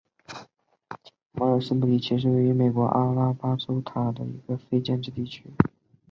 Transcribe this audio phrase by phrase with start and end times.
[1.31, 5.43] 摩尔斯布里奇是位于美国阿拉巴马州塔斯卡卢萨县的一个非建制地区。